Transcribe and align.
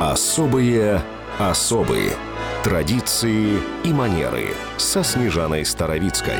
Особые 0.00 1.02
особые 1.38 2.10
традиции 2.62 3.58
и 3.84 3.88
манеры 3.92 4.48
со 4.76 5.02
Снежаной 5.02 5.64
Старовицкой. 5.64 6.34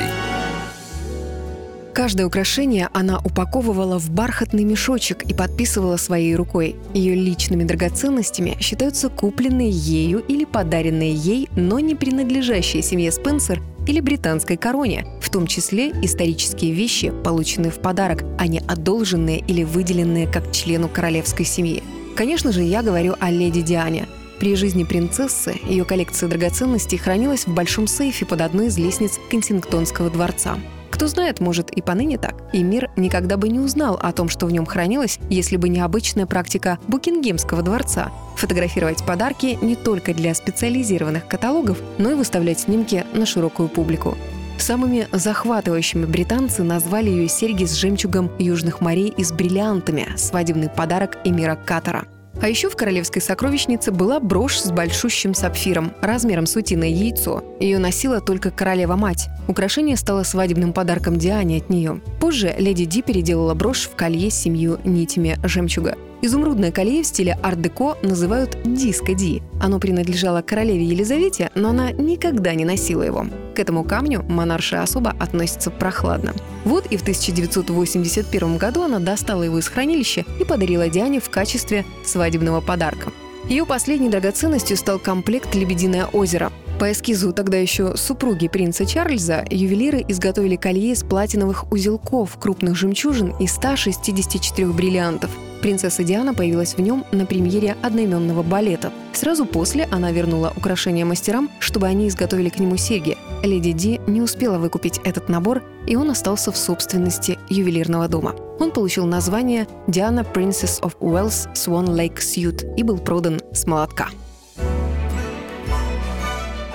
Каждое 1.93 2.27
украшение 2.27 2.89
она 2.93 3.19
упаковывала 3.23 3.97
в 3.99 4.09
бархатный 4.09 4.65
мешочек 4.65 5.23
и 5.23 5.33
подписывала 5.33 5.95
своей 5.97 6.35
рукой. 6.35 6.75
Ее 6.93 7.15
личными 7.15 7.63
драгоценностями 7.63 8.57
считаются 8.59 9.09
купленные 9.09 9.69
ею 9.69 10.19
или 10.19 10.43
подаренные 10.43 11.13
ей, 11.13 11.49
но 11.55 11.79
не 11.79 11.95
принадлежащие 11.95 12.83
семье 12.83 13.11
Спенсер 13.11 13.61
или 13.87 14.01
британской 14.01 14.57
короне, 14.57 15.05
в 15.21 15.29
том 15.29 15.47
числе 15.47 15.91
исторические 16.01 16.73
вещи, 16.73 17.13
полученные 17.23 17.71
в 17.71 17.79
подарок, 17.79 18.23
а 18.37 18.47
не 18.47 18.59
одолженные 18.59 19.39
или 19.39 19.63
выделенные 19.63 20.27
как 20.27 20.51
члену 20.51 20.89
королевской 20.89 21.45
семьи. 21.45 21.81
Конечно 22.15 22.51
же, 22.51 22.63
я 22.63 22.81
говорю 22.81 23.15
о 23.19 23.29
леди 23.29 23.61
Диане. 23.61 24.07
При 24.39 24.55
жизни 24.55 24.83
принцессы 24.83 25.59
ее 25.67 25.85
коллекция 25.85 26.29
драгоценностей 26.29 26.97
хранилась 26.97 27.45
в 27.45 27.53
большом 27.53 27.87
сейфе 27.87 28.25
под 28.25 28.41
одной 28.41 28.67
из 28.67 28.77
лестниц 28.77 29.19
Кенсингтонского 29.29 30.09
дворца. 30.09 30.57
Кто 30.91 31.07
знает, 31.07 31.41
может 31.41 31.71
и 31.71 31.81
поныне 31.81 32.17
так. 32.17 32.35
И 32.53 32.63
мир 32.63 32.89
никогда 32.95 33.35
бы 33.35 33.49
не 33.49 33.59
узнал 33.59 33.99
о 34.01 34.13
том, 34.13 34.29
что 34.29 34.45
в 34.45 34.51
нем 34.51 34.65
хранилось, 34.65 35.19
если 35.29 35.57
бы 35.57 35.67
не 35.67 35.81
обычная 35.81 36.25
практика 36.25 36.79
Букингемского 36.87 37.61
дворца– 37.61 38.11
фотографировать 38.37 39.03
подарки 39.05 39.57
не 39.61 39.75
только 39.75 40.13
для 40.13 40.33
специализированных 40.33 41.27
каталогов, 41.27 41.81
но 41.97 42.11
и 42.11 42.15
выставлять 42.15 42.61
снимки 42.61 43.05
на 43.13 43.25
широкую 43.25 43.69
публику. 43.69 44.17
Самыми 44.57 45.07
захватывающими 45.11 46.05
британцы 46.05 46.63
назвали 46.63 47.09
ее 47.09 47.27
серьги 47.27 47.65
с 47.65 47.73
жемчугом 47.73 48.31
южных 48.39 48.81
морей 48.81 49.13
и 49.15 49.23
с 49.23 49.31
бриллиантами– 49.31 50.07
свадебный 50.17 50.69
подарок 50.69 51.17
эмира 51.23 51.55
Катара– 51.55 52.05
а 52.41 52.47
еще 52.47 52.69
в 52.69 52.75
королевской 52.75 53.21
сокровищнице 53.21 53.91
была 53.91 54.19
брошь 54.19 54.59
с 54.59 54.71
большущим 54.71 55.33
сапфиром, 55.33 55.93
размером 56.01 56.45
с 56.45 56.55
утиное 56.55 56.89
яйцо. 56.89 57.43
Ее 57.59 57.79
носила 57.79 58.19
только 58.19 58.51
королева-мать. 58.51 59.29
Украшение 59.47 59.95
стало 59.95 60.23
свадебным 60.23 60.73
подарком 60.73 61.17
Диане 61.17 61.57
от 61.57 61.69
нее. 61.69 62.01
Позже 62.19 62.53
леди 62.57 62.85
Ди 62.85 63.01
переделала 63.01 63.53
брошь 63.53 63.85
в 63.85 63.95
колье 63.95 64.29
с 64.29 64.35
семью 64.35 64.79
нитями 64.83 65.37
жемчуга. 65.43 65.95
Изумрудное 66.21 66.71
колье 66.71 67.03
в 67.03 67.05
стиле 67.05 67.37
арт-деко 67.43 67.97
называют 68.01 68.57
диско-ди. 68.63 69.43
Оно 69.61 69.79
принадлежало 69.79 70.41
королеве 70.41 70.83
Елизавете, 70.85 71.51
но 71.55 71.69
она 71.69 71.91
никогда 71.91 72.53
не 72.53 72.65
носила 72.65 73.03
его. 73.03 73.27
К 73.55 73.59
этому 73.59 73.83
камню 73.83 74.23
монаршая 74.23 74.81
особо 74.81 75.11
относится 75.19 75.71
прохладно. 75.71 76.33
Вот 76.63 76.87
и 76.87 76.97
в 76.97 77.01
1981 77.01 78.57
году 78.57 78.81
она 78.81 78.99
достала 78.99 79.43
его 79.43 79.59
из 79.59 79.67
хранилища 79.67 80.25
и 80.39 80.43
подарила 80.43 80.89
Диане 80.89 81.19
в 81.19 81.29
качестве 81.29 81.85
свадебного 82.03 82.61
подарка. 82.61 83.11
Ее 83.47 83.65
последней 83.65 84.09
драгоценностью 84.09 84.75
стал 84.75 84.97
комплект 84.97 85.53
«Лебединое 85.53 86.07
озеро». 86.07 86.51
По 86.79 86.91
эскизу 86.91 87.31
тогда 87.31 87.57
еще 87.57 87.95
супруги 87.95 88.47
принца 88.47 88.85
Чарльза 88.85 89.45
ювелиры 89.49 90.03
изготовили 90.07 90.55
колье 90.55 90.91
из 90.91 91.03
платиновых 91.03 91.71
узелков, 91.71 92.37
крупных 92.39 92.75
жемчужин 92.75 93.33
и 93.39 93.47
164 93.47 94.67
бриллиантов. 94.69 95.29
Принцесса 95.65 96.03
Диана 96.03 96.35
появилась 96.35 96.75
в 96.75 96.79
нем 96.79 97.07
на 97.11 97.25
премьере 97.25 97.75
одноименного 97.81 98.43
балета. 98.43 98.91
Сразу 99.13 99.47
после 99.47 99.85
она 99.85 100.11
вернула 100.11 100.53
украшения 100.55 101.05
мастерам, 101.05 101.49
чтобы 101.57 101.87
они 101.87 102.07
изготовили 102.07 102.49
к 102.49 102.59
нему 102.59 102.77
серьги. 102.77 103.17
Леди 103.41 103.71
Ди 103.71 103.99
не 104.05 104.21
успела 104.21 104.59
выкупить 104.59 104.99
этот 105.03 105.27
набор, 105.27 105.63
и 105.87 105.95
он 105.95 106.11
остался 106.11 106.51
в 106.51 106.57
собственности 106.57 107.39
ювелирного 107.49 108.07
дома. 108.07 108.35
Он 108.59 108.69
получил 108.69 109.07
название 109.07 109.65
«Diana 109.87 110.23
Princess 110.31 110.79
of 110.81 110.93
Wells 110.99 111.51
Swan 111.55 111.87
Lake 111.87 112.17
Suite» 112.17 112.75
и 112.75 112.83
был 112.83 112.99
продан 112.99 113.41
с 113.51 113.65
молотка. 113.65 114.09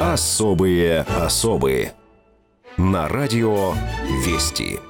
Особые 0.00 1.02
особые. 1.02 1.92
На 2.76 3.06
радио 3.06 3.72
«Вести». 4.26 4.80